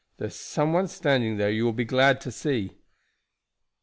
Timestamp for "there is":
0.17-0.35